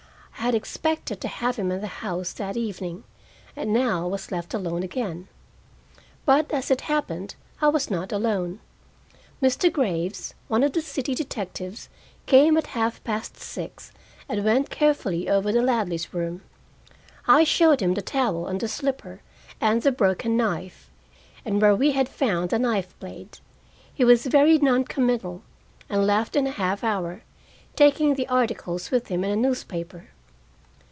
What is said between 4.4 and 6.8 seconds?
alone again. But, as